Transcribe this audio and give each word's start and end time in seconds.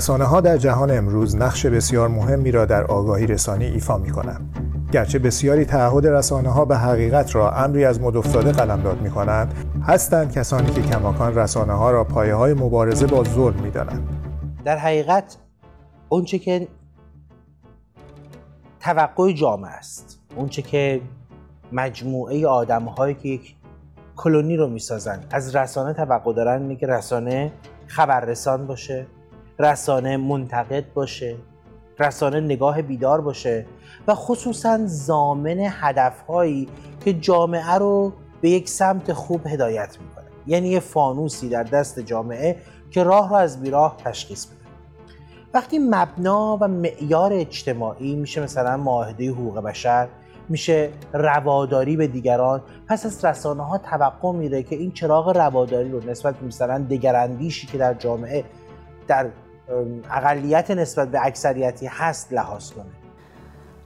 رسانه 0.00 0.24
ها 0.24 0.40
در 0.40 0.56
جهان 0.56 0.90
امروز 0.90 1.36
نقش 1.36 1.66
بسیار 1.66 2.08
مهمی 2.08 2.50
را 2.50 2.64
در 2.64 2.84
آگاهی 2.84 3.26
رسانی 3.26 3.64
ایفا 3.64 3.98
می 3.98 4.10
کنند. 4.10 4.56
گرچه 4.92 5.18
بسیاری 5.18 5.64
تعهد 5.64 6.06
رسانه 6.06 6.48
ها 6.48 6.64
به 6.64 6.76
حقیقت 6.76 7.34
را 7.34 7.50
امری 7.50 7.84
از 7.84 8.00
مد 8.00 8.16
افتاده 8.16 8.52
قلمداد 8.52 9.00
می 9.00 9.10
کنند 9.10 9.54
هستند 9.86 10.32
کسانی 10.32 10.70
که 10.70 10.82
کماکان 10.82 11.34
رسانه 11.34 11.72
ها 11.72 11.90
را 11.90 12.04
پایه 12.04 12.34
های 12.34 12.54
مبارزه 12.54 13.06
با 13.06 13.24
ظلم 13.24 13.62
می 13.62 13.70
دانند. 13.70 14.08
در 14.64 14.76
حقیقت 14.76 15.36
اونچه 16.08 16.38
که 16.38 16.68
توقع 18.80 19.32
جامعه 19.32 19.70
است 19.70 20.20
اونچه 20.36 20.62
که 20.62 21.00
مجموعه 21.72 22.46
آدم 22.46 22.84
هایی 22.84 23.14
که 23.14 23.28
یک 23.28 23.54
کلونی 24.16 24.56
رو 24.56 24.68
می‌سازن 24.68 25.20
از 25.30 25.56
رسانه 25.56 25.92
توقع 25.92 26.32
دارن 26.34 26.62
اینه 26.62 26.76
که 26.76 26.86
رسانه 26.86 27.52
خبررسان 27.86 28.66
باشه 28.66 29.06
رسانه 29.60 30.16
منتقد 30.16 30.92
باشه 30.94 31.36
رسانه 31.98 32.40
نگاه 32.40 32.82
بیدار 32.82 33.20
باشه 33.20 33.66
و 34.08 34.14
خصوصا 34.14 34.78
زامن 34.86 35.56
هدفهایی 35.58 36.68
که 37.04 37.12
جامعه 37.12 37.74
رو 37.74 38.12
به 38.40 38.50
یک 38.50 38.68
سمت 38.68 39.12
خوب 39.12 39.46
هدایت 39.46 39.98
می‌کنه. 40.00 40.24
یعنی 40.46 40.68
یه 40.68 40.80
فانوسی 40.80 41.48
در 41.48 41.62
دست 41.62 42.00
جامعه 42.00 42.56
که 42.90 43.02
راه 43.02 43.28
رو 43.28 43.34
از 43.34 43.60
بیراه 43.60 43.96
تشخیص 44.04 44.46
بده 44.46 44.56
وقتی 45.54 45.78
مبنا 45.78 46.58
و 46.60 46.68
معیار 46.68 47.32
اجتماعی 47.32 48.16
میشه 48.16 48.42
مثلا 48.42 48.76
معاهده 48.76 49.30
حقوق 49.30 49.60
بشر 49.60 50.08
میشه 50.48 50.90
رواداری 51.12 51.96
به 51.96 52.06
دیگران 52.06 52.62
پس 52.86 53.06
از 53.06 53.24
رسانه 53.24 53.62
ها 53.62 53.78
توقع 53.78 54.32
میره 54.32 54.62
که 54.62 54.76
این 54.76 54.92
چراغ 54.92 55.36
رواداری 55.36 55.90
رو 55.90 56.10
نسبت 56.10 56.42
مثلا 56.42 56.86
دگراندیشی 56.90 57.66
که 57.66 57.78
در 57.78 57.94
جامعه 57.94 58.44
در 59.08 59.26
اقلیت 60.10 60.70
نسبت 60.70 61.10
به 61.10 61.26
اکثریتی 61.26 61.86
هست 61.86 62.32
لحاظ 62.32 62.70
کنه. 62.70 62.84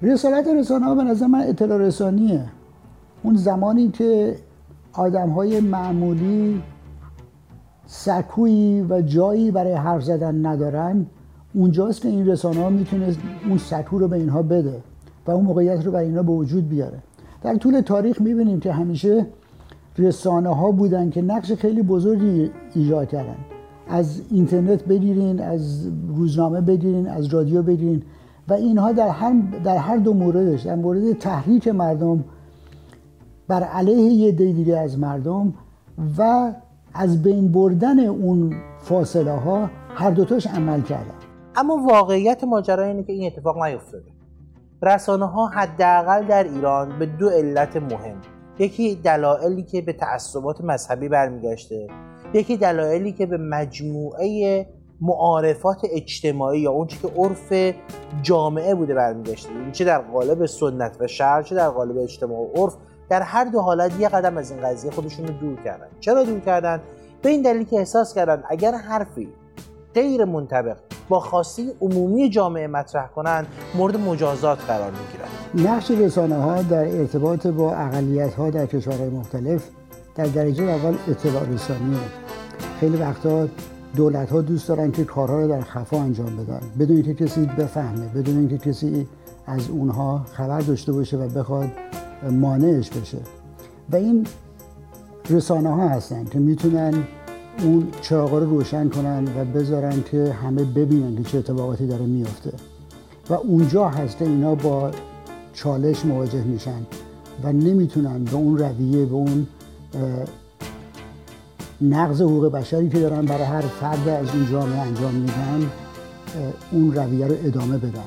رسالت 0.03 0.47
رسانه 0.49 0.85
ها 0.85 0.95
به 0.95 1.03
نظر 1.05 1.27
من 1.27 1.41
اطلاع 1.41 1.79
رسانیه. 1.79 2.45
اون 3.23 3.37
زمانی 3.37 3.89
که 3.89 4.37
آدم 4.93 5.31
های 5.31 5.61
معمولی 5.61 6.63
سکویی 7.87 8.83
و 8.83 9.01
جایی 9.01 9.51
برای 9.51 9.73
حرف 9.73 10.03
زدن 10.03 10.47
ندارن 10.47 11.07
اونجاست 11.55 12.01
که 12.01 12.09
این 12.09 12.27
رسانه 12.27 12.61
ها 12.61 12.71
می‌تونه 12.71 13.15
اون 13.49 13.59
سکو 13.59 13.99
رو 13.99 14.09
به 14.09 14.17
اینها 14.17 14.43
بده 14.43 14.83
و 15.27 15.31
اون 15.31 15.45
موقعیت 15.45 15.87
رو 15.87 15.93
برای 15.93 16.07
اینا 16.07 16.23
به 16.23 16.33
وجود 16.33 16.69
بیاره. 16.69 16.99
در 17.43 17.55
طول 17.55 17.81
تاریخ 17.81 18.21
می‌بینیم 18.21 18.61
که 18.61 18.73
همیشه 18.73 19.27
رسانه 19.99 20.55
ها 20.55 20.71
بودن 20.71 21.11
که 21.11 21.23
نقش 21.23 21.53
خیلی 21.53 21.83
بزرگی 21.83 22.51
ایجاد 22.75 23.09
کردن. 23.09 23.37
از 23.89 24.23
اینترنت 24.31 24.85
بگیرین 24.85 25.41
از 25.41 25.87
روزنامه 26.09 26.61
بگیرین 26.61 27.09
از 27.09 27.27
رادیو 27.27 27.63
بگیرین. 27.63 28.03
و 28.49 28.53
اینها 28.53 28.93
در 28.93 29.09
هر, 29.09 29.33
در 29.65 29.77
هر 29.77 29.97
دو 29.97 30.15
موردش 30.15 30.63
در 30.63 30.75
مورد 30.75 31.13
تحریک 31.13 31.69
مردم 31.69 32.25
بر 33.49 33.63
علیه 33.63 34.13
یه 34.13 34.79
از 34.79 34.99
مردم 34.99 35.55
و 36.19 36.53
از 36.95 37.23
بین 37.23 37.53
بردن 37.53 37.99
اون 37.99 38.55
فاصله 38.79 39.33
ها 39.33 39.71
هر 39.95 40.11
دوتاش 40.11 40.47
عمل 40.47 40.83
کردن. 40.83 41.15
اما 41.57 41.77
واقعیت 41.77 42.45
ماجرا 42.45 42.85
اینه 42.85 43.03
که 43.03 43.13
این 43.13 43.27
اتفاق 43.27 43.65
نیفتاده. 43.65 44.05
رسانه 44.83 45.27
ها 45.27 45.47
حداقل 45.47 46.27
در 46.27 46.45
ایران 46.45 46.99
به 46.99 47.07
دو 47.07 47.29
علت 47.29 47.77
مهم. 47.77 48.17
یکی 48.59 48.95
دلایلی 48.95 49.63
که 49.63 49.83
به 49.83 49.93
تعصبات 49.93 50.61
مذهبی 50.61 51.09
برمیگشته 51.09 51.87
یکی 52.35 52.57
دلایلی 52.57 53.13
که 53.13 53.27
به 53.27 53.37
مجموعه 53.37 54.67
معارفات 55.01 55.79
اجتماعی 55.91 56.61
یا 56.61 56.71
اون 56.71 56.87
که 56.87 57.09
عرف 57.17 57.75
جامعه 58.23 58.75
بوده 58.75 58.95
برمیگشته. 58.95 59.51
این 59.51 59.73
چه 59.73 59.85
در 59.85 59.99
قالب 59.99 60.47
سنت 60.47 60.97
و 61.01 61.07
شهر 61.07 61.43
چه 61.43 61.55
در 61.55 61.69
قالب 61.69 61.99
اجتماع 61.99 62.39
و 62.39 62.49
عرف 62.55 62.77
در 63.09 63.23
هر 63.23 63.45
دو 63.45 63.61
حالت 63.61 64.01
یه 64.01 64.09
قدم 64.09 64.37
از 64.37 64.51
این 64.51 64.61
قضیه 64.61 64.91
خودشون 64.91 65.27
رو 65.27 65.35
دور 65.35 65.63
کردن. 65.65 65.87
چرا 66.01 66.25
دور 66.25 66.41
کردن؟ 66.41 66.81
به 67.23 67.29
این 67.29 67.43
دلیل 67.43 67.65
که 67.65 67.77
احساس 67.77 68.15
کردن 68.15 68.43
اگر 68.49 68.73
حرفی 68.73 69.29
غیر 69.95 70.25
منطبق 70.25 70.77
با 71.09 71.21
خواسته 71.21 71.63
عمومی 71.81 72.31
جامعه 72.31 72.67
مطرح 72.67 73.07
کنند 73.07 73.47
مورد 73.75 73.97
مجازات 73.97 74.59
قرار 74.59 74.91
می‌گیرند 74.91 75.69
نقش 75.75 75.91
رسانه 75.91 76.37
ها 76.37 76.63
در 76.63 76.99
ارتباط 76.99 77.47
با 77.47 77.75
اقلیت 77.75 78.35
ها 78.35 78.51
در 78.51 78.67
کشورهای 78.67 79.09
مختلف 79.09 79.69
در 80.15 80.27
درجه 80.27 80.65
اول 80.65 80.95
اطلاع 81.09 81.49
رسانیه 81.49 81.99
خیلی 82.81 82.97
وقتا 82.97 83.49
دولت 83.97 84.31
ها 84.31 84.41
دوست 84.41 84.69
دارن 84.69 84.93
که 84.93 85.05
کارها 85.05 85.41
رو 85.41 85.49
در 85.49 85.61
خفا 85.61 86.03
انجام 86.03 86.37
بدن. 86.37 86.61
بدون 86.79 86.97
اینکه 86.97 87.15
کسی 87.15 87.47
بفهمه 87.47 88.09
بدون 88.09 88.39
اینکه 88.39 88.59
کسی 88.59 89.07
از 89.47 89.69
اونها 89.69 90.27
خبر 90.33 90.61
داشته 90.61 90.93
باشه 90.93 91.17
و 91.17 91.29
بخواد 91.29 91.69
مانعش 92.31 92.91
بشه. 92.91 93.19
و 93.91 93.97
این 93.97 94.27
رسانه 95.31 95.69
ها 95.69 95.89
هستن 95.89 96.25
که 96.25 96.39
می‌تونن 96.39 96.95
اون 97.63 97.89
چراغا 98.01 98.39
رو 98.39 98.51
روشن 98.51 98.89
کنن 98.89 99.25
و 99.25 99.45
بذارن 99.45 100.03
که 100.11 100.33
همه 100.33 100.65
ببینن 100.65 101.17
که 101.17 101.23
چه 101.23 101.39
اتفاقاتی 101.39 101.87
داره 101.87 102.07
میافته. 102.07 102.53
و 103.31 103.35
اونجا 103.35 103.89
هست 103.89 104.23
اینا 104.23 104.55
با 104.55 104.91
چالش 105.53 106.05
مواجه 106.05 106.45
میشن 106.45 106.81
و 107.43 107.53
نمی‌تونن 107.53 108.25
به 108.25 108.35
اون 108.35 108.59
رویه 108.59 109.07
به 109.07 109.15
اون 109.15 109.47
نقض 111.81 112.23
حقوق 112.23 112.53
بشری 112.53 112.89
که 112.89 112.99
دارن 112.99 113.25
برای 113.25 113.45
هر 113.45 113.61
فرد 113.61 114.09
از 114.09 114.35
این 114.35 114.47
جامعه 114.51 114.79
انجام 114.79 115.15
میدن 115.15 115.71
اون 116.73 116.95
رویه 116.95 117.27
رو 117.27 117.35
ادامه 117.45 117.79
بدن. 117.79 118.05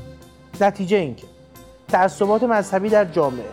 نتیجه 0.62 0.98
اینکه 0.98 1.28
تعصبات 1.88 2.44
مذهبی 2.44 2.90
در 2.90 3.06
جامعه 3.06 3.46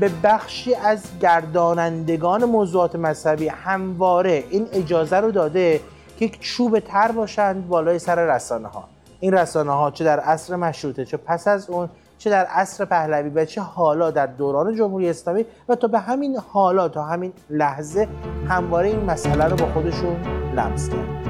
به 0.00 0.10
بخشی 0.24 0.74
از 0.74 1.02
گردانندگان 1.20 2.44
موضوعات 2.44 2.96
مذهبی 2.96 3.48
همواره 3.48 4.44
این 4.50 4.68
اجازه 4.72 5.16
رو 5.16 5.30
داده 5.30 5.80
که 6.18 6.24
یک 6.24 6.40
چوب 6.40 6.78
تر 6.78 7.12
باشند 7.12 7.68
بالای 7.68 7.98
سر 7.98 8.36
رسانه 8.36 8.68
ها 8.68 8.84
این 9.20 9.32
رسانه 9.34 9.72
ها 9.72 9.90
چه 9.90 10.04
در 10.04 10.20
عصر 10.20 10.56
مشروطه 10.56 11.04
چه 11.04 11.16
پس 11.16 11.48
از 11.48 11.70
اون 11.70 11.88
چه 12.22 12.30
در 12.30 12.44
عصر 12.44 12.84
پهلوی 12.84 13.28
و 13.28 13.44
چه 13.44 13.60
حالا 13.60 14.10
در 14.10 14.26
دوران 14.26 14.76
جمهوری 14.76 15.10
اسلامی 15.10 15.44
و 15.68 15.74
تا 15.74 15.88
به 15.88 15.98
همین 15.98 16.38
حالا 16.38 16.88
تا 16.88 17.02
همین 17.02 17.32
لحظه 17.50 18.08
همواره 18.48 18.88
این 18.88 19.04
مسئله 19.04 19.44
رو 19.44 19.56
با 19.56 19.66
خودشون 19.72 20.16
لمس 20.56 20.88
کرد. 20.88 21.22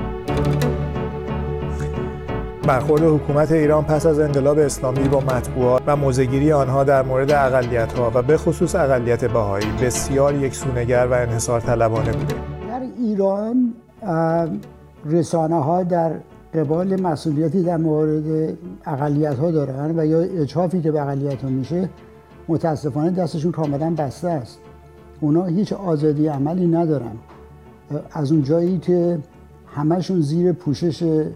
برخورد 2.67 3.03
حکومت 3.03 3.53
ایران 3.53 3.85
پس 3.85 4.07
از 4.07 4.21
انقلاب 4.21 4.59
اسلامی 4.59 5.09
با 5.09 5.21
مطبوعات 5.21 5.83
و 5.87 5.97
موزگیری 5.97 6.53
آنها 6.53 6.85
در 6.85 7.03
مورد 7.03 7.31
اقلیت 7.31 7.93
ها 7.93 8.11
و 8.15 8.23
به 8.23 8.37
خصوص 8.37 8.75
اقلیت 8.75 9.25
بهایی 9.25 9.67
بسیار 9.83 10.35
یک 10.35 10.55
سونگر 10.55 11.07
و 11.07 11.13
انحصار 11.13 11.61
طلبانه 11.61 12.13
بوده. 12.13 12.35
در 12.69 12.81
ایران 12.99 13.75
رسانه 15.05 15.63
ها 15.63 15.83
در 15.83 16.13
قبال 16.55 17.01
مسئولیتی 17.01 17.63
در 17.63 17.77
مورد 17.77 18.57
اقلیت 18.85 19.39
ها 19.39 19.51
دارن 19.51 19.99
و 19.99 20.07
یا 20.07 20.21
اجحافی 20.21 20.81
که 20.81 20.93
به 20.93 21.03
اقلیت 21.03 21.43
ها 21.43 21.49
میشه 21.49 21.89
متاسفانه 22.49 23.11
دستشون 23.11 23.53
کاملا 23.53 23.91
بسته 23.91 24.29
است. 24.29 24.59
اونا 25.21 25.45
هیچ 25.45 25.73
آزادی 25.73 26.27
عملی 26.27 26.67
ندارن. 26.67 27.13
از 28.13 28.33
اون 28.33 28.43
جایی 28.43 28.79
که 28.79 29.19
همشون 29.67 30.21
زیر 30.21 30.53
پوشش 30.53 31.27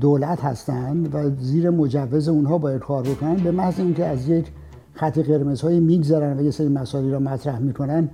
دولت 0.00 0.44
هستند 0.44 1.14
و 1.14 1.30
زیر 1.40 1.70
مجوز 1.70 2.28
اونها 2.28 2.58
باید 2.58 2.80
کار 2.80 3.02
بکنن 3.02 3.34
به 3.34 3.50
محض 3.50 3.80
اینکه 3.80 4.06
از 4.06 4.28
یک 4.28 4.46
خط 4.92 5.18
قرمزهایی 5.18 5.80
میگذرن 5.80 6.38
و 6.38 6.42
یه 6.42 6.50
سری 6.50 6.68
مسائلی 6.68 7.10
را 7.10 7.18
مطرح 7.18 7.58
می‌کنن 7.58 8.08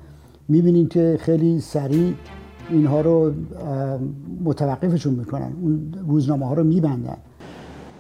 می‌بینین 0.48 0.88
که 0.88 1.16
خیلی 1.20 1.60
سریع 1.60 2.14
اینها 2.70 3.00
رو 3.00 3.32
متوقفشون 4.44 5.14
می‌کنن 5.14 5.52
اون 5.62 5.94
روزنامه 6.08 6.46
ها 6.46 6.54
رو 6.54 6.64
میبندن. 6.64 7.16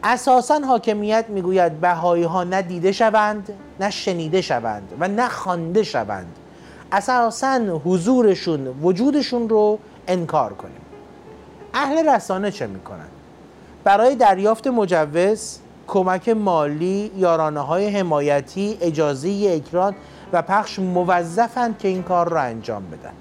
اساسا 0.04 0.58
حاکمیت 0.58 1.24
می‌گوید 1.28 1.80
بهایی 1.80 2.24
ها 2.24 2.44
نه 2.44 2.62
دیده 2.62 2.92
شوند 2.92 3.52
نه 3.80 3.90
شنیده 3.90 4.40
شوند 4.40 4.82
و 5.00 5.08
نه 5.08 5.28
خوانده 5.28 5.82
شوند. 5.82 6.26
اساسا 6.92 7.80
حضورشون 7.84 8.66
وجودشون 8.66 9.48
رو 9.48 9.78
انکار 10.08 10.52
کنیم. 10.52 10.80
اهل 11.74 12.08
رسانه 12.08 12.50
چه 12.50 12.66
می‌کنن؟ 12.66 13.08
برای 13.84 14.14
دریافت 14.16 14.66
مجوز 14.66 15.58
کمک 15.86 16.28
مالی 16.28 17.10
یارانه 17.16 17.60
های 17.60 17.88
حمایتی 17.88 18.78
اجازه 18.80 19.28
اکران 19.28 19.94
و 20.32 20.42
پخش 20.42 20.78
موظفند 20.78 21.78
که 21.78 21.88
این 21.88 22.02
کار 22.02 22.28
را 22.28 22.40
انجام 22.40 22.82
بدن. 22.86 23.12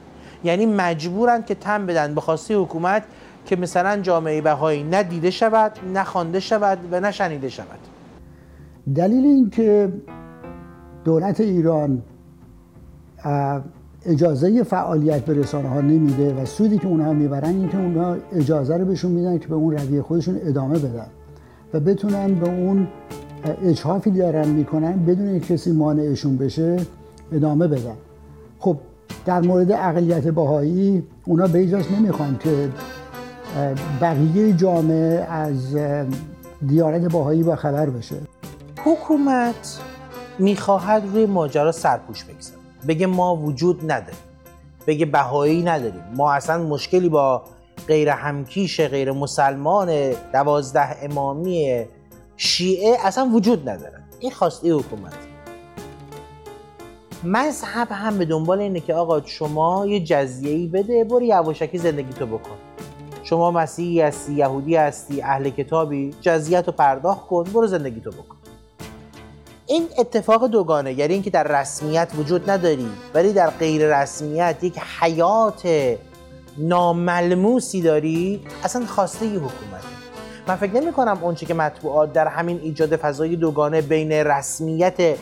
یعنی 0.44 0.65
مجبورند 0.65 1.45
که 1.45 1.56
تم 1.56 1.86
بدن. 1.86 2.15
به 2.15 2.21
خواسته 2.21 2.57
حکومت 2.57 3.03
که 3.45 3.56
مثلا 3.56 4.01
جامعه 4.01 4.41
بهایی 4.41 4.83
نه 4.83 5.03
دیده 5.03 5.31
شود 5.31 5.71
نه 5.94 6.03
خوانده 6.03 6.39
شود 6.39 6.77
و 6.91 7.00
نه 7.00 7.12
شنیده 7.12 7.50
شود. 7.50 7.80
دلیل 8.95 9.25
اینکه 9.25 9.94
دولت 11.03 11.39
ایران 11.39 12.01
اجازه 14.06 14.63
فعالیت 14.63 15.25
به 15.25 15.33
رسانه 15.33 15.69
ها 15.69 15.81
نمیده 15.81 16.42
و 16.42 16.45
سودی 16.45 16.77
که 16.77 16.88
اونها 16.88 17.13
می‌برن 17.13 17.50
این 17.50 17.69
که 17.69 17.77
اونها 17.77 18.15
اجازه 18.33 18.77
رو 18.77 18.85
بهشون 18.85 19.12
میدن 19.12 19.38
که 19.38 19.47
به 19.47 19.56
اون 19.56 19.77
رویه 19.77 20.01
خودشون 20.01 20.39
ادامه 20.44 20.80
بدن 20.80 21.07
و 21.74 21.80
بتونن 21.80 22.35
به 22.35 22.50
اون 22.50 22.88
اجحافی 23.63 24.12
دارن 24.12 24.47
می‌کنن 24.47 25.06
بدون 25.06 25.39
کسی 25.39 25.71
مانعشون 25.71 26.38
بشه 26.38 26.77
ادامه 27.31 27.68
بدن. 27.68 27.95
خب 28.59 28.77
در 29.25 29.42
مورد 29.42 29.71
اقلیت 29.71 30.27
باهایی 30.27 31.04
اونا 31.25 31.48
به 31.48 31.60
ایجاز 31.60 31.92
نمی‌خوان 31.92 32.38
که 32.38 32.69
بقیه 34.01 34.54
جامعه 34.54 35.25
از 35.30 35.77
دیانت 36.68 37.12
باهایی 37.12 37.44
با 37.44 37.56
خبر 37.56 37.89
بشه. 37.89 38.16
حکومت 38.86 39.80
می‌خواهد 40.39 41.04
روی 41.13 41.25
ماجرا 41.25 41.71
سرپوش 41.71 42.24
بگذاره. 42.24 42.60
بگه 42.88 43.07
ما 43.07 43.36
وجود 43.36 43.92
نداریم. 43.92 44.19
بگه 44.88 45.06
بهایی 45.06 45.63
نداریم. 45.63 46.04
ما 46.16 46.33
اصلا 46.33 46.63
مشکلی 46.63 47.10
با 47.10 47.44
غیر 47.88 48.10
همکیش 48.10 48.81
غیر 48.81 49.12
مسلمان 49.12 50.12
دوازده 50.33 51.04
امامی 51.04 51.86
شیعه 52.38 52.98
اصلا 53.06 53.30
وجود 53.33 53.69
نداره. 53.69 54.00
این 54.19 54.31
خواسته 54.31 54.74
حکومت. 54.74 55.13
مذهب 57.24 57.88
هم 57.92 58.18
به 58.18 58.25
دنبال 58.25 58.60
اینه 58.60 58.80
که 58.80 58.94
آقا 58.94 59.21
شما 59.25 59.86
یه 59.88 60.00
جزیه‌ای 60.00 60.68
بده 60.68 61.04
برو 61.04 61.21
یواشکی 61.21 61.77
زندگی 61.77 62.13
تو 62.13 62.25
بکن. 62.25 62.56
شما 63.24 63.51
مسیحی 63.51 64.01
هستی 64.01 64.33
یهودی 64.33 64.75
هستی 64.75 65.21
اهل 65.21 65.50
کتابی 65.50 66.16
جزیت 66.21 66.68
رو 66.68 66.74
پرداخت 66.74 67.27
کن 67.27 67.44
برو 67.44 67.68
زندگی 67.68 68.01
تو 68.01 68.12
بکن. 68.12 68.36
این 69.68 69.83
اتفاق 69.98 70.48
دوگانه 70.48 70.94
یعنی 70.94 71.13
اینکه 71.13 71.30
در 71.30 71.62
رسمیت 71.62 72.10
وجود 72.18 72.50
نداری 72.50 72.89
ولی 73.13 73.33
در 73.33 73.50
غیر 73.50 74.01
رسمیت 74.01 74.63
یک 74.63 74.80
حیات 75.00 75.95
ناملموسی 76.57 77.81
داری 77.81 78.42
اصلا 78.63 78.86
خواسته 78.86 79.25
ی 79.25 79.36
حکومت. 79.36 79.83
من 80.48 80.56
فکر 80.56 80.74
نمی 80.74 80.92
کنم 80.92 81.19
اونچه 81.21 81.45
که 81.45 81.54
مطبوعات 81.54 82.13
در 82.13 82.27
همین 82.27 82.60
ایجاد 82.63 82.95
فضای 82.95 83.36
دوگانه 83.36 83.81
بین 83.81 84.12
رسمیت 84.12 85.18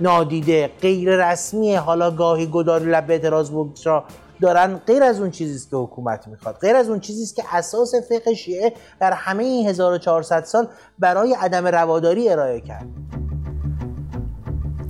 نادیده 0.00 0.70
غیر 0.80 1.30
رسمی 1.30 1.74
حالا 1.74 2.10
گاهی 2.10 2.46
گداری 2.46 2.84
لب 2.84 3.10
اعتراض 3.10 3.50
را 3.84 4.04
دارن 4.40 4.80
غیر 4.86 5.02
از 5.02 5.20
اون 5.20 5.30
چیزی 5.30 5.54
است 5.54 5.70
که 5.70 5.76
حکومت 5.76 6.28
می‌خواد. 6.28 6.58
غیر 6.60 6.76
از 6.76 6.88
اون 6.88 7.00
چیزی 7.00 7.22
است 7.22 7.36
که 7.36 7.42
اساس 7.52 7.94
فقه 8.08 8.34
شیعه 8.34 8.72
در 9.00 9.12
همه 9.12 9.44
این 9.44 9.68
1400 9.68 10.44
سال 10.44 10.68
برای 10.98 11.34
عدم 11.40 11.66
رواداری 11.66 12.28
ارائه 12.28 12.60
کرد. 12.60 12.86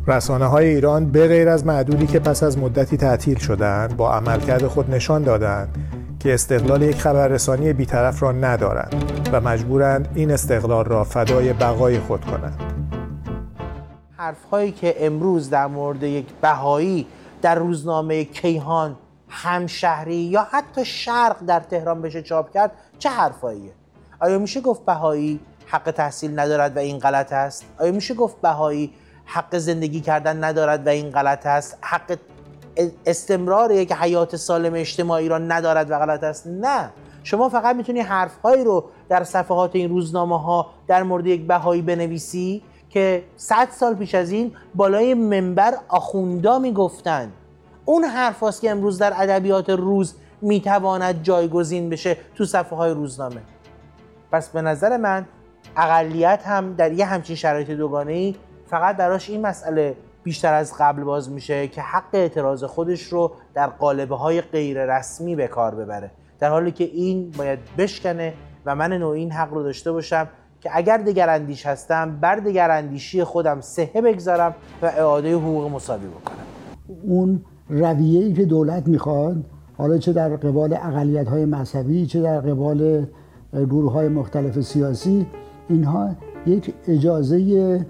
رسانه 0.07 0.47
های 0.47 0.67
ایران 0.67 1.11
به 1.11 1.29
غیر 1.29 1.49
از 1.49 1.67
معدودی 1.67 2.07
که 2.07 2.19
پس 2.19 2.43
از 2.43 2.59
مدتی 2.59 2.97
تعطیل 2.97 3.39
شدند 3.39 3.97
با 3.97 4.13
عملکرد 4.13 4.67
خود 4.67 4.91
نشان 4.91 5.23
دادند 5.23 5.77
که 6.21 6.35
استقلال 6.35 6.83
یک 6.83 7.01
خبررسانی 7.01 7.73
بیطرف 7.73 8.23
را 8.23 8.33
ندارند 8.33 9.29
و 9.33 9.41
مجبورند 9.41 10.09
این 10.15 10.31
استقلال 10.31 10.85
را 10.85 11.05
فدای 11.05 11.53
بقای 11.53 11.99
خود 11.99 12.25
کنند. 12.25 12.78
حرف 14.21 14.45
هایی 14.45 14.73
که 14.73 15.07
امروز 15.07 15.51
در 15.51 15.67
مورد 15.67 16.03
یک 16.03 16.27
بهایی 16.41 17.07
در 17.43 17.55
روزنامه 17.55 18.25
کیهان 18.25 18.97
همشهری 19.29 20.15
یا 20.15 20.47
حتی 20.51 20.85
شرق 20.85 21.37
در 21.47 21.61
تهران 21.61 22.03
بشه 22.03 22.23
چاپ 22.23 22.53
کرد 22.53 22.73
چه 22.99 23.09
حرفاییه؟ 23.09 23.73
آیا 24.21 24.39
میشه 24.39 24.61
گفت 24.61 24.85
بهایی 24.85 25.41
حق 25.67 25.91
تحصیل 25.91 26.39
ندارد 26.41 26.77
و 26.77 26.79
این 26.79 26.99
غلط 26.99 27.33
است؟ 27.33 27.65
آیا 27.81 27.93
میشه 27.93 28.15
گفت 28.15 28.41
بهایی 28.41 28.93
حق 29.25 29.59
زندگی 29.59 30.01
کردن 30.01 30.45
ندارد 30.45 30.87
و 30.87 30.91
این 30.91 31.11
غلط 31.11 31.47
است؟ 31.47 31.79
حق 31.81 32.19
استمرار 33.07 33.73
یک 33.73 33.93
حیات 33.93 34.37
سالم 34.37 34.75
اجتماعی 34.75 35.29
را 35.29 35.39
ندارد 35.39 35.91
و 35.91 35.99
غلط 35.99 36.25
است؟ 36.25 36.47
نه. 36.47 36.91
شما 37.23 37.49
فقط 37.49 37.77
می‌تونی 37.77 38.01
حرفهایی 38.01 38.65
رو 38.65 38.85
در 39.09 39.25
صفحات 39.25 39.77
این 39.77 39.91
روزنامه 39.91 40.43
ها 40.43 40.71
در 40.87 41.03
مورد 41.03 41.27
یک 41.27 41.47
بهایی 41.47 41.83
بنویسی؟ 41.83 42.63
که 42.91 43.25
صد 43.37 43.69
سال 43.71 43.95
پیش 43.95 44.15
از 44.15 44.31
این 44.31 44.53
بالای 44.75 45.15
منبر 45.15 45.75
آخوندا 45.89 46.59
می‌گفتند 46.59 47.33
اون 47.85 48.05
حرف 48.05 48.61
که 48.61 48.71
امروز 48.71 48.99
در 48.99 49.13
ادبیات 49.17 49.71
روز 49.71 50.15
می‌تواند 50.41 51.23
جایگزین 51.23 51.91
بشه 51.91 52.17
تو 52.35 52.45
صفحه 52.45 52.77
های 52.77 52.91
روزنامه. 52.91 53.41
پس 54.33 54.49
به 54.49 54.63
نظر 54.63 54.97
من 54.97 55.27
اقلیت 55.77 56.43
هم 56.47 56.75
در 56.75 56.93
یه 56.93 57.05
همچین 57.05 57.37
شرایط 57.37 57.71
دوگانه 57.71 58.13
ای 58.13 58.35
فقط 58.67 58.97
براش 58.97 59.31
این 59.31 59.47
مسئله 59.47 59.97
بیشتر 60.23 60.55
از 60.55 60.75
قبل 60.79 61.05
باز 61.05 61.31
میشه 61.31 61.69
که 61.69 61.81
حق 61.83 62.09
اعتراض 62.13 62.65
خودش 62.65 63.03
رو 63.03 63.33
در 63.55 63.67
قالبه 63.67 64.17
های 64.17 64.41
غیر 64.41 64.97
رسمی 64.97 65.37
به 65.37 65.47
کار 65.47 65.75
ببره. 65.75 66.11
در 66.39 66.51
حالی 66.51 66.73
که 66.73 66.85
این 66.85 67.31
باید 67.31 67.59
بشکنه 67.79 68.35
و 68.67 68.75
من 68.75 68.93
نوع 68.93 69.15
این 69.15 69.33
حق 69.33 69.53
رو 69.53 69.63
داشته 69.63 69.93
باشم 69.93 70.29
که 70.61 70.71
اگر 70.73 70.97
دگراندیش 70.97 71.67
هستم 71.67 72.19
بر 72.21 72.37
دگراندیشی 72.37 73.25
خودم 73.25 73.61
سهه 73.61 74.01
بگذارم 74.01 74.55
و 74.83 74.87
اعاده 74.87 75.35
حقوق 75.35 75.71
مساوی 75.71 76.07
بکنم. 76.07 76.37
اون 77.03 77.41
رویه‌ای 77.69 78.33
که 78.33 78.45
دولت 78.45 78.89
می‌خواد 78.89 79.37
حالا 79.79 79.99
چه 79.99 80.13
در 80.13 80.37
قبال 80.37 80.75
اقلیت 80.75 81.29
های 81.29 81.45
مذهبی 81.45 82.07
چه 82.07 82.21
در 82.21 82.41
قبال 82.41 83.07
گروه 83.53 83.93
های 83.93 84.09
مختلف 84.09 84.61
سیاسی 84.61 85.27
اینها 85.69 86.11
یک 86.47 86.75
اجازه 86.89 87.87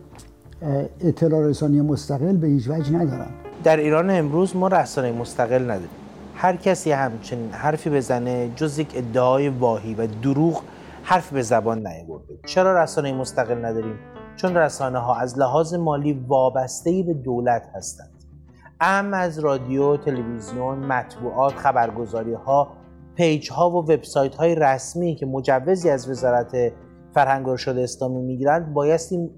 اطلاع 1.01 1.41
رسانی 1.41 1.81
مستقل 1.81 2.37
به 2.37 2.47
هیچ 2.47 2.69
وجه 2.69 2.93
ندارن. 2.93 3.27
در 3.65 3.77
ایران 3.77 4.11
امروز 4.11 4.57
ما 4.57 4.69
رسانه 4.69 5.13
مستقل 5.13 5.63
نداریم. 5.63 5.89
هر 6.35 6.57
کسی 6.57 6.91
همچنین 6.91 7.51
حرفی 7.51 7.91
بزنه 7.91 8.51
جز 8.57 8.79
یک 8.79 8.89
ادعای 8.95 9.49
واهی 9.49 9.95
و 9.95 10.07
دروغ 10.23 10.63
حرف 11.09 11.33
به 11.33 11.43
زبان 11.43 11.87
نیاورده. 11.87 12.39
چرا 12.47 12.83
رسانه 12.83 13.13
مستقل 13.13 13.65
نداریم؟ 13.65 13.99
چون 14.37 14.57
رسانه 14.57 14.99
ها 14.99 15.17
از 15.17 15.39
لحاظ 15.39 15.75
مالی 15.75 16.13
وابسته 16.13 17.03
به 17.07 17.15
دولت 17.15 17.69
هستند. 17.75 18.25
ام 18.81 19.15
از 19.15 19.39
رادیو، 19.39 19.97
تلویزیون، 19.97 20.79
مطبوعات، 20.79 21.53
خبرگزاری 21.55 22.33
ها، 22.33 22.69
پیج 23.15 23.51
ها 23.51 23.71
و 23.71 23.75
وبسایت 23.75 24.35
های 24.35 24.55
رسمی 24.55 25.15
که 25.15 25.27
مجوزی 25.27 25.91
از 25.91 26.11
وزارت 26.11 26.73
فرهنگ 27.15 27.49
ارشاد 27.49 27.79
اسلامی 27.79 28.23
می‌گیرند 28.23 28.75
بایستی 28.75 29.31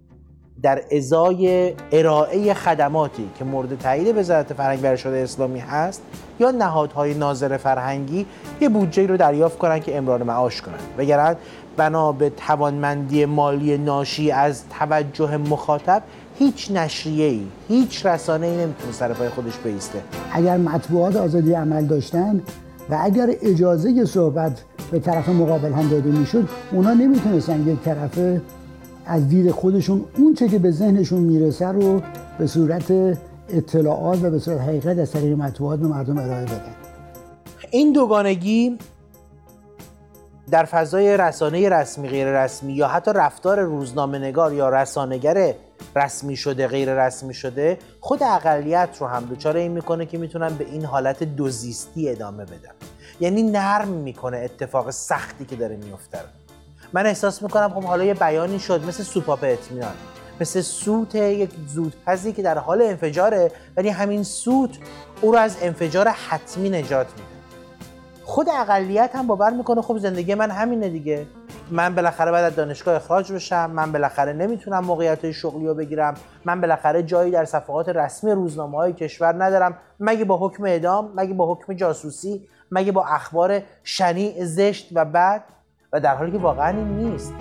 در 0.63 0.83
ازای 0.93 1.73
ارائه 1.93 2.55
خدماتی 2.55 3.31
که 3.39 3.45
مورد 3.45 3.79
تایید 3.79 4.17
وزارت 4.17 4.53
فرهنگ 4.53 4.85
و 4.85 4.87
ارشاد 4.87 5.15
اسلامی 5.15 5.59
هست 5.59 6.03
یا 6.41 6.51
نهادهای 6.51 7.15
ناظر 7.15 7.57
فرهنگی 7.57 8.27
یه 8.61 8.69
بودجه 8.69 9.07
رو 9.07 9.17
دریافت 9.17 9.59
کنند 9.59 9.83
که 9.83 9.97
امرار 9.97 10.23
معاش 10.23 10.63
کنند 10.63 10.81
وگرنه 10.99 11.37
بنا 11.77 12.13
به 12.13 12.31
توانمندی 12.31 13.25
مالی 13.25 13.79
ناشی 13.79 14.31
از 14.31 14.63
توجه 14.79 15.37
مخاطب 15.37 16.03
هیچ 16.39 16.71
نشریه 16.71 17.27
ای 17.27 17.47
هیچ 17.69 18.07
رسانه 18.07 18.47
ای 18.47 18.57
نمی‌تونه 18.57 18.93
سر 18.93 19.13
پای 19.13 19.29
خودش 19.29 19.57
بیسته. 19.65 19.99
اگر 20.33 20.57
مطبوعات 20.57 21.17
آزادی 21.17 21.53
عمل 21.53 21.85
داشتن 21.87 22.43
و 22.91 22.99
اگر 23.03 23.31
اجازه 23.43 24.05
صحبت 24.05 24.63
به 24.91 24.99
طرف 24.99 25.29
مقابل 25.29 25.73
هم 25.73 25.89
داده 25.89 26.11
می‌شد 26.11 26.49
اونا 26.73 26.95
نمی‌تونستن 26.95 27.69
یک 27.69 27.81
طرفه 27.81 28.41
از 29.11 29.29
دید 29.29 29.51
خودشون 29.51 30.05
اون 30.17 30.35
چه 30.35 30.49
که 30.49 30.59
به 30.59 30.71
ذهنشون 30.71 31.21
می‌رسه 31.21 31.67
رو 31.67 32.03
به 32.39 32.47
صورت 32.47 32.91
اطلاعات 33.49 34.25
و 34.25 34.31
به 34.31 34.39
صورت 34.39 34.61
حقیقت 34.61 34.99
از 34.99 35.11
طریق 35.11 35.39
مطبوعات 35.39 35.81
به 35.81 35.87
مردم 35.87 36.19
ارائه 36.19 36.45
بدن. 36.45 36.75
این 37.71 37.93
دوگانگی 37.93 38.79
در 40.51 40.65
فضای 40.65 41.17
رسانه 41.17 41.69
رسمی 41.69 42.09
غیر 42.09 42.45
رسمی 42.45 42.73
یا 42.73 42.89
حتی 42.89 43.11
رفتار 43.15 43.61
روزنامه 43.61 44.19
نگار 44.19 44.53
یا 44.53 44.69
رسانگر 44.69 45.55
رسمی 45.97 46.37
شده 46.37 46.67
غیر 46.67 47.07
رسمی 47.07 47.35
شده 47.35 47.79
خود 48.01 48.23
اقلیت 48.23 48.89
رو 49.01 49.07
هم 49.07 49.25
دچار 49.25 49.57
این 49.57 49.73
می‌کنه 49.73 50.07
که 50.07 50.19
می‌تونن 50.19 50.55
به 50.59 50.65
این 50.65 50.85
حالت 50.85 51.23
دوزیستی 51.25 52.09
ادامه 52.09 52.45
بدن. 52.45 52.75
یعنی 53.21 53.43
نرم 53.43 53.89
می‌کنه 53.89 54.37
اتفاق 54.37 54.91
سختی 54.91 55.45
که 55.45 55.57
داره 55.57 55.77
میفته 55.77 56.19
من 56.93 57.07
احساس 57.07 57.43
می‌کنم 57.43 57.69
خب 57.69 57.85
حالا 57.85 58.05
یه 58.05 58.15
بیانی 58.15 58.59
شد 58.59 58.85
مثل 58.85 59.03
سوپاپ 59.03 59.39
اطمینان 59.43 59.95
مثل 60.41 60.61
سوت 60.61 61.15
یک 61.15 61.51
زودپزی 61.67 62.33
که 62.33 62.43
در 62.43 62.59
حال 62.59 62.83
انفجاره 62.83 63.53
ولی 63.77 63.89
همین 63.89 64.23
سوت 64.23 64.79
او 65.21 65.33
رو 65.33 65.39
از 65.39 65.57
انفجار 65.63 66.09
حتمی 66.09 66.71
نجات 66.71 67.07
میده. 67.07 67.25
خود 68.25 68.49
اقلیت 68.49 69.17
هم 69.17 69.27
باور 69.27 69.51
می‌کنه 69.51 69.83
خب 69.83 69.99
زندگی 69.99 70.35
من 70.35 70.51
همینه 70.51 70.89
دیگه. 70.89 71.27
من 71.71 71.95
بالاخره 71.95 72.31
باید 72.31 72.45
از 72.45 72.57
دانشگاه 72.57 72.97
اخراج 72.97 73.33
بشم 73.33 73.71
من 73.71 73.93
بالاخره 73.93 74.33
نمی‌تونم 74.33 74.85
موقعیت 74.85 75.31
شغلی 75.31 75.67
رو 75.67 75.75
بگیرم 75.75 76.15
من 76.45 76.61
بالاخره 76.61 77.03
جایی 77.03 77.31
در 77.31 77.45
صفحات 77.45 77.89
رسمی 77.89 78.33
روزنامه 78.33 78.77
های 78.77 78.93
کشور 78.93 79.45
ندارم. 79.45 79.79
مگه 80.01 80.25
با 80.25 80.39
حکم 80.39 80.65
اعدام 80.65 81.13
مگه 81.17 81.35
با 81.35 81.55
حکم 81.55 81.73
جاسوسی 81.73 82.49
مگه 82.71 82.93
با 82.93 83.05
اخبار 83.05 83.63
شنیع 83.85 84.45
زشت 84.45 84.89
و 84.93 85.05
بد؟ 85.05 85.45
و 85.93 86.01
در 86.01 86.17
حالی 86.17 86.33
که 86.33 86.39
واقعا 86.39 86.69
این 86.69 86.89
نیست. 86.89 87.35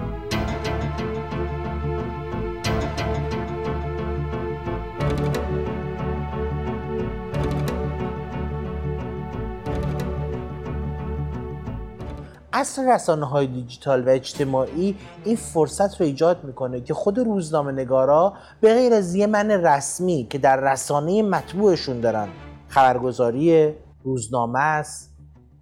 اصل 12.54 12.88
رسانه 12.88 13.26
های 13.26 13.48
دیجیتال 13.48 14.08
و 14.08 14.10
اجتماعی 14.10 14.96
این 15.26 15.36
فرصت 15.36 16.02
رو 16.02 16.06
ایجاد 16.06 16.44
می‌کنه 16.44 16.82
که 16.82 16.94
خود 16.94 17.20
روزنامه 17.20 17.72
نگارا 17.72 18.34
به 18.62 18.74
غیر 18.74 18.94
از 18.94 19.16
یه 19.16 19.28
من 19.28 19.52
رسمی 19.52 20.28
که 20.30 20.38
در 20.38 20.74
رسانه 20.74 21.22
مطبوعشون 21.22 22.00
دارن 22.00 22.28
خبرگزاری 22.68 23.74
روزنامه 24.04 24.60
است 24.60 25.16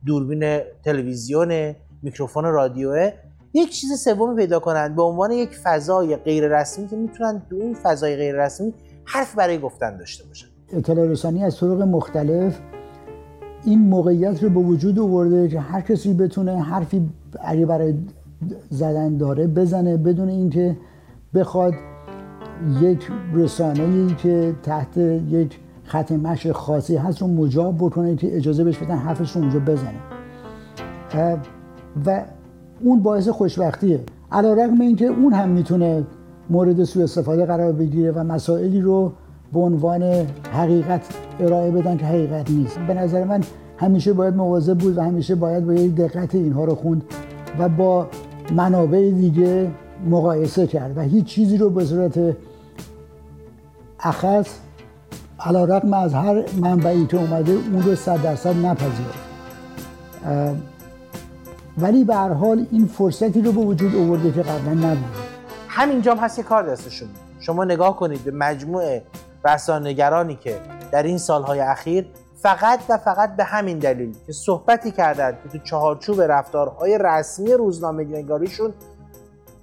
دوربین 0.06 0.60
تلویزیونه 0.86 1.76
میکروفون 2.02 2.44
رادیوه 2.44 3.12
یک 3.54 3.70
چیز 3.70 3.94
سومی 3.94 4.36
پیدا 4.36 4.60
کنند 4.60 4.96
به 4.96 5.02
عنوان 5.02 5.32
یک 5.32 5.56
فضای 5.64 6.16
غیر 6.16 6.60
رسمی 6.60 6.88
که 6.88 6.96
می‌تونن 6.96 7.42
تو 7.50 7.56
اون 7.56 7.74
فضای 7.74 8.16
غیر 8.16 8.46
رسمی 8.46 8.74
حرف 9.06 9.36
برای 9.36 9.60
گفتن 9.60 9.98
داشته 9.98 10.24
باشن. 10.28 10.48
اطلاع 10.74 11.08
رسانی 11.08 11.44
از 11.44 11.60
طرق 11.60 11.82
مختلف 11.82 12.60
این 13.66 13.80
موقعیت 13.80 14.44
رو 14.44 14.50
به 14.50 14.60
وجود 14.60 15.00
آورده 15.00 15.48
که 15.48 15.60
هر 15.60 15.82
کسی 15.82 16.14
بتونه 16.14 16.64
حرفی 16.64 17.10
اگه 17.40 17.66
برای 17.66 17.94
زدن 18.70 19.18
داره 19.18 19.48
بزنه 19.48 19.98
بدون 19.98 20.30
اینکه 20.30 20.78
بخواد 21.34 21.74
یک 22.82 23.08
رسانه 23.34 23.84
ای 23.84 24.16
که 24.16 24.56
تحت 24.64 24.98
یک 24.98 25.60
خط 25.84 26.12
مش 26.12 26.48
خاصی 26.48 26.96
هست 26.96 27.22
رو 27.22 27.28
مجاب 27.28 27.78
بکنه 27.78 28.16
که 28.16 28.38
اجازه 28.38 28.64
بهش 28.64 28.78
بدن 28.78 28.96
حرفش 28.98 29.32
رو 29.32 29.42
اونجا 29.42 29.60
بزنه. 29.60 30.00
و 32.06 32.24
اون 32.82 33.04
باعث 33.04 33.30
خوشبختیه. 33.30 34.00
علا 34.32 34.54
رقم 34.54 34.82
اینکه 34.82 35.06
اون 35.06 35.34
هم 35.34 35.50
می‌تونه 35.50 36.04
مورد 36.50 36.84
سوء 36.84 37.04
استفاده 37.04 37.46
قرار 37.46 37.72
بگیره 37.72 38.12
و 38.12 38.24
مسائلی 38.24 38.82
رو 38.82 39.12
به 39.54 39.60
عنوان 39.60 40.04
حقیقت 40.52 41.02
ارائه 41.40 41.72
بدن 41.72 41.98
که 41.98 42.06
حقیقت 42.06 42.52
نیست. 42.52 42.80
به 42.80 42.94
نظر 42.94 43.24
من 43.24 43.42
همیشه 43.78 44.14
باید 44.14 44.36
مواظب 44.36 44.78
بود 44.78 44.98
و 44.98 45.02
همیشه 45.02 45.36
باید 45.36 45.66
با 45.66 45.74
یک 45.74 45.96
دقت 45.96 46.36
اینها 46.36 46.66
رو 46.66 46.76
خوند 46.76 47.04
و 47.60 47.70
با 47.70 48.08
منابع 48.56 49.12
دیگه 49.12 49.72
مقایسه 50.10 50.68
کرد 50.68 50.98
و 50.98 51.02
هیچ 51.02 51.26
چیزی 51.26 51.58
رو 51.58 51.70
به 51.70 51.86
صورت 51.86 52.20
اخص 54.00 54.60
علا 55.40 55.66
رقم 55.66 55.94
از 55.94 56.14
هر 56.14 56.44
منبعی 56.62 57.06
که 57.06 57.18
اومده 57.18 57.52
اون 57.52 57.84
رو 57.84 57.96
صد 57.96 58.22
درصد 58.22 58.66
نپذیرد 58.66 59.16
ولی 61.78 62.04
به 62.04 62.16
هر 62.16 62.34
حال 62.34 62.66
این 62.72 62.88
فرصتی 62.88 63.42
رو 63.42 63.52
به 63.52 63.62
وجود 63.62 63.96
آورده 63.96 64.32
که 64.32 64.42
قبلا 64.42 64.74
نبود. 64.74 65.16
همینجا 65.68 66.12
هم 66.12 66.18
هست 66.18 66.40
کار 66.40 66.72
دستشون. 66.72 67.10
شما 67.40 67.66
نگاه 67.66 67.96
کنید 67.96 68.24
به 68.24 68.32
مجموعه 68.32 69.04
رسانه‌گرانی 69.46 70.36
که 70.36 70.60
در 70.92 71.04
این 71.04 71.18
سالهای 71.18 71.60
اخیر 71.60 72.06
فقط 72.42 72.80
و 72.90 72.98
فقط 72.98 73.36
به 73.36 73.44
همین 73.44 73.80
دلیل 73.80 74.16
که 74.28 74.34
صحبتی 74.34 74.92
کردند 74.92 75.38
که 75.44 75.50
تو 75.50 75.64
چهارچوب 75.64 76.22
رفتارهای 76.22 77.00
رسمی 77.02 77.54
روزنامه 77.54 78.04
نگاریشون 78.04 78.74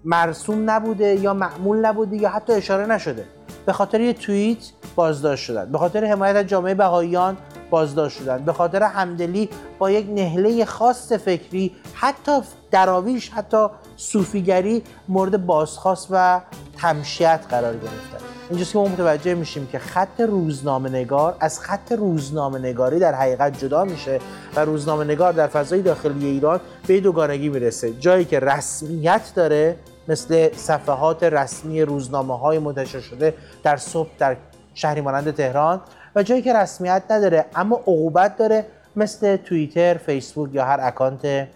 مرسوم 0.05 0.71
نبوده 0.71 1.15
یا 1.15 1.35
معمول 1.35 1.87
نبوده 1.87 2.17
یا 2.17 2.29
حتی 2.29 2.53
اشاره 2.53 2.87
نشده. 2.87 3.25
به 3.67 3.73
خاطر 3.73 4.01
یه 4.01 4.13
توییت 4.13 4.59
بازداشت 4.95 5.45
شدن. 5.45 5.73
به 5.73 5.79
خاطر 5.79 6.05
حمایت 6.05 6.37
از 6.37 6.47
جامعه 6.47 6.75
بهاییان 6.75 7.37
بازداشت 7.75 8.19
شدن. 8.19 8.45
به 8.45 8.53
خاطر 8.53 8.83
همدلی 8.83 9.49
با 9.79 9.91
یک 9.91 10.07
نهله 10.11 10.65
خاص 10.65 11.13
فکری 11.13 11.73
حتی 11.95 12.33
دراویش 12.71 13.31
حتی 13.31 13.67
صوفیگری 13.97 14.83
مورد 15.09 15.47
بازخواست 15.47 16.09
و 16.11 16.41
تمشیت 16.79 17.41
قرار 17.51 17.73
گرفتن. 17.73 18.25
اینجاست 18.51 18.73
که 18.73 18.79
ما 18.79 18.85
متوجه 18.85 19.35
میشیم 19.35 19.67
که 19.67 19.79
خط 19.79 20.21
روزنامه 20.21 20.91
نگار 20.91 21.37
از 21.41 21.61
خط 21.61 21.93
روزنامه 21.93 22.59
نگاری 22.59 22.99
در 22.99 23.15
حقیقت 23.15 23.59
جدا 23.59 23.85
میشه 23.85 24.21
و 24.57 24.61
روزنامه 24.61 25.05
نگار 25.05 25.33
در 25.33 25.47
فضای 25.47 25.83
داخلی 25.83 26.27
ایران 26.27 26.61
به 26.87 27.01
دوگانگی 27.01 27.49
می‌رسه. 27.49 27.93
جایی 27.93 28.25
که 28.25 28.41
رسمیت 28.41 29.33
داره 29.35 29.77
مثل 30.09 30.49
صفحات 30.57 31.23
رسمی 31.23 31.83
روزنامه 31.83 32.39
های 32.39 32.59
منتشر 32.59 33.01
شده 33.01 33.35
در 33.63 33.77
صبح 33.77 34.09
در 34.19 34.37
شهری 34.75 35.01
مانند 35.01 35.31
تهران 35.31 35.81
و 36.17 36.23
جایی 36.23 36.43
که 36.43 36.53
رسمیت 36.53 37.03
نداره 37.11 37.45
اما 37.57 37.77
عقوبت 37.77 38.37
داره 38.37 38.65
مثل 38.97 39.37
توییتر، 39.37 39.95
فیسبوک 39.95 40.55
یا 40.55 40.65
هر 40.65 40.79
اکانت 40.83 41.49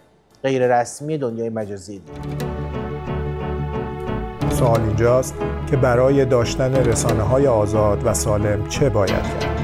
غیر 0.42 0.80
رسمی 0.80 1.18
دنیای 1.18 1.48
مجازی 1.50 2.02
سوال 4.50 4.80
اینجاست 4.80 5.34
که 5.70 5.76
برای 5.76 6.24
داشتن 6.24 6.74
رسانه 6.74 7.22
های 7.22 7.46
آزاد 7.46 8.06
و 8.06 8.14
سالم 8.14 8.68
چه 8.68 8.88
باید 8.88 9.10
کرد؟ 9.10 9.58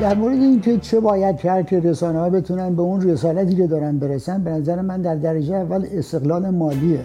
در 0.00 0.14
مورد 0.14 0.34
اینکه 0.34 0.78
چه 0.78 1.00
باید 1.00 1.36
کرد 1.36 1.66
که 1.66 1.80
رسانه 1.80 2.18
ها 2.18 2.30
بتونن 2.30 2.74
به 2.74 2.82
اون 2.82 3.10
رسالتی 3.10 3.56
که 3.56 3.66
دارن 3.66 3.98
برسن 3.98 4.44
به 4.44 4.50
نظر 4.50 4.80
من 4.80 5.02
در 5.02 5.14
درجه 5.14 5.54
اول 5.54 5.86
استقلال 5.92 6.50
مالیه 6.50 7.00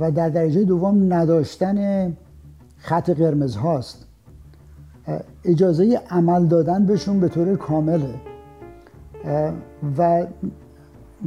و 0.00 0.10
در 0.10 0.28
درجه 0.28 0.64
دوم 0.64 1.12
نداشتن 1.12 1.76
خط 2.82 3.10
قرمز 3.10 3.56
هاست 3.56 4.06
اجازه 5.44 6.00
عمل 6.10 6.46
دادن 6.46 6.86
بهشون 6.86 7.20
به 7.20 7.28
طور 7.28 7.56
کامله 7.56 8.14
و 9.98 10.26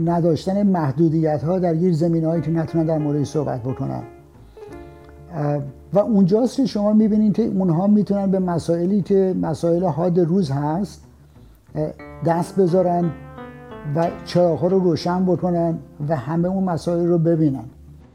نداشتن 0.05 0.63
محدودیت 0.63 1.43
ها 1.43 1.60
در 1.60 1.75
یک 1.75 1.93
زمین 1.93 2.25
هایی 2.25 2.41
که 2.41 2.51
نتونن 2.51 2.86
در 2.86 2.98
مورد 2.98 3.24
صحبت 3.24 3.63
بکنن. 3.63 4.03
و 5.93 6.00
اونجاست 6.00 6.55
که 6.55 6.65
شما 6.65 6.93
می‌بینید 6.93 7.33
که 7.33 7.43
اونها 7.43 7.88
می‌تونن 7.88 8.31
به 8.31 8.39
مسائلی 8.39 9.01
که 9.01 9.36
مسائل 9.41 9.83
حاد 9.83 10.19
روز 10.19 10.51
هست 10.51 11.01
دست 12.25 12.55
بذارن 12.55 13.12
و 13.95 14.07
چراغ 14.25 14.63
رو 14.63 14.79
روشن 14.79 15.25
بکنن 15.25 15.77
و 16.10 16.15
همه 16.15 16.48
اون 16.48 16.63
مسائل 16.63 17.07
رو 17.07 17.17
ببینن. 17.17 17.65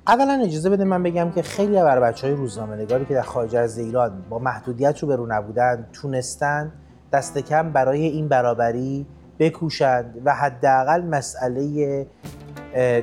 اولا 0.08 0.40
اجازه 0.44 0.70
بده 0.70 0.84
من 0.84 1.02
بگم 1.02 1.30
که 1.30 1.42
خیلی 1.42 1.72
بر 1.72 2.00
بچه 2.00 2.26
های 2.26 2.36
روزنامه 2.36 2.76
نگاری 2.76 3.04
که 3.04 3.14
در 3.14 3.22
خارج 3.22 3.56
از 3.56 3.78
ایران 3.78 4.12
با 4.30 4.38
محدودیت 4.38 5.02
رو 5.02 5.26
نبودن 5.26 5.86
تونستن 5.92 6.72
دست 7.12 7.38
کم 7.38 7.72
برای 7.72 8.04
این 8.04 8.28
برابری 8.28 9.06
بکوشند 9.38 10.22
و 10.24 10.34
حداقل 10.34 11.02
مسئله 11.02 12.06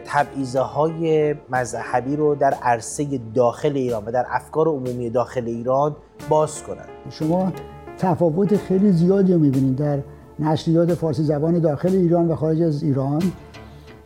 تبعیضه 0.06 0.60
های 0.60 1.36
مذهبی 1.50 2.16
رو 2.16 2.36
در 2.36 2.54
عرصه 2.64 3.20
داخل 3.34 3.76
ایران 3.76 4.06
و 4.06 4.12
در 4.12 4.26
افکار 4.30 4.68
عمومی 4.68 5.10
داخل 5.10 5.48
ایران 5.48 5.96
باز 6.30 6.64
کنند. 6.64 6.90
شما 7.10 7.52
تفاوت 7.98 8.58
خیلی 8.58 8.92
زیادی 8.92 9.34
رو 9.34 9.40
می‌بینید 9.40 9.76
در 9.76 10.00
نشریات 10.40 10.94
فارسی 10.94 11.24
زبان 11.24 11.60
داخل 11.60 11.96
ایران 11.96 12.28
و 12.28 12.36
خارج 12.36 12.62
از 12.62 12.84
ایران 12.84 13.22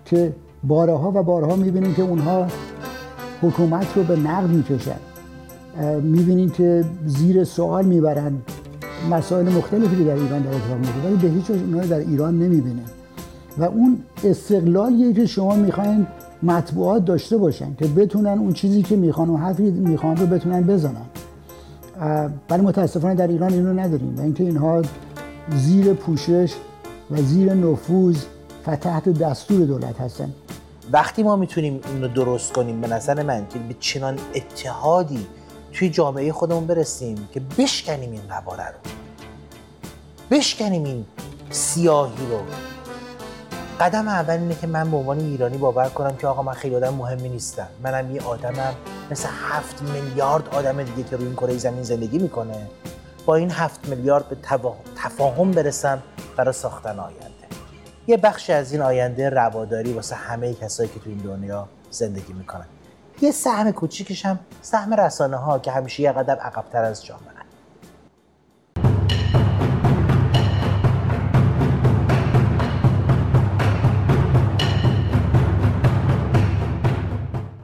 که 0.06 0.36
بارها 0.64 1.12
و 1.12 1.24
بارها 1.24 1.56
می‌بینید 1.56 1.96
که 1.96 2.02
اونها 2.02 2.48
حکومت 3.42 3.88
رو 3.96 4.04
به 4.04 4.16
نقد 4.16 4.50
می‌کشن. 4.50 5.00
می‌بینید 6.02 6.54
که 6.54 6.86
زیر 7.06 7.44
سوال 7.44 7.86
می‌برن 7.86 8.34
مسائل 9.12 9.50
مختلفی 9.54 9.96
که 9.96 10.04
در 10.04 10.14
ایران 10.14 10.42
در 10.42 10.50
اتفاق 10.50 10.78
میفته 10.78 11.08
ولی 11.08 11.16
به 11.16 11.28
هیچ 11.28 11.50
وجه 11.50 11.88
در 11.88 12.00
ایران 12.00 12.40
نمی‌بینه. 12.40 12.82
و 13.58 13.64
اون 13.64 13.98
استقلالیه 14.24 15.14
که 15.14 15.26
شما 15.26 15.56
می‌خواین 15.56 16.08
مطبوعات 16.44 17.06
داشته 17.06 17.38
باشن 17.38 17.76
که 17.76 17.86
بتونن 17.88 18.40
اون 18.40 18.54
چیزی 18.54 18.84
که 18.84 18.96
می‌خوان 18.96 19.30
و 19.30 19.38
حرفی 19.38 19.64
می‌خوان 19.72 20.18
رو 20.18 20.26
بتونن 20.26 20.62
بزنن. 20.62 21.06
ولی 22.50 22.62
متاسفانه 22.62 23.16
در 23.16 23.28
ایران 23.28 23.54
اینو 23.54 23.74
نداریم 23.74 24.16
و 24.18 24.22
اینکه 24.22 24.44
اینها 24.44 24.82
زیر 25.56 25.94
پوشش 25.94 26.54
و 27.12 27.22
زیر 27.22 27.54
نفوذ 27.54 28.18
و 28.68 28.76
تحت 28.76 29.10
دستور 29.10 29.66
دولت 29.66 30.02
هستن. 30.02 30.30
وقتی 30.92 31.24
ما 31.24 31.36
می‌تونیم 31.36 31.82
اینو 31.86 32.08
درست 32.08 32.54
کنیم 32.54 32.82
به 32.82 32.88
نظر 32.88 33.24
من 33.24 33.48
که 33.48 33.60
به 33.60 33.76
چنان 33.80 34.20
اتحادی 34.36 35.28
توی 35.74 35.90
جامعه 35.90 36.32
خودمون 36.32 36.68
برسیم 36.68 37.30
که 37.34 37.42
بشکنیم 37.58 38.12
این 38.12 38.22
قواره 38.30 38.68
رو. 38.68 38.92
بشکنیم 40.32 40.84
این 40.84 41.06
سیاهی 41.50 42.26
رو. 42.30 42.40
قدم 43.80 44.08
اول 44.08 44.34
اینه 44.34 44.56
که 44.56 44.68
من 44.68 44.92
به 44.92 44.98
عنوان 44.98 45.20
ایرانی 45.20 45.58
باور 45.58 45.90
کنم 45.90 46.16
که 46.16 46.28
آقا 46.28 46.42
من 46.42 46.54
خیلی 46.54 46.76
آدم 46.76 46.94
مهمی 46.94 47.30
نیستم. 47.30 47.68
منم 47.84 48.16
یه 48.16 48.22
آدمم 48.22 48.74
مثل 49.12 49.28
هفت 49.50 49.82
میلیارد 49.82 50.56
آدم 50.56 50.84
دیگه 50.84 51.10
که 51.10 51.16
روی 51.16 51.26
این 51.26 51.36
کره 51.36 51.58
زمین 51.58 51.84
زندگی 51.84 52.18
می‌کنه. 52.18 52.68
با 53.26 53.36
این 53.36 53.52
هفت 53.52 53.88
میلیارد 53.88 54.30
به 54.30 54.38
تفاهم 54.96 55.52
برسم 55.52 56.04
برای 56.38 56.54
ساختن 56.54 57.00
آینده. 57.00 57.29
یه 58.10 58.18
بخش 58.18 58.50
از 58.50 58.72
این 58.72 58.82
آینده 58.82 59.30
رواداری 59.30 59.94
واسه 59.94 60.16
همه 60.16 60.54
کسایی 60.54 60.90
که 60.90 61.00
تو 61.00 61.10
این 61.10 61.18
دنیا 61.18 61.68
زندگی 61.90 62.34
می‌کنن. 62.34 62.66
یه 63.22 63.32
سهم 63.32 63.72
کوچیکش 63.72 64.26
هم 64.26 64.40
سهم 64.62 64.94
رسانه 64.94 65.38
ها 65.38 65.60
که 65.60 65.72
همیشه 65.72 66.04
یه 66.04 66.12
قدم 66.12 66.34
عقبتر 66.34 66.84
از 66.84 67.06
جامعه. 67.06 67.39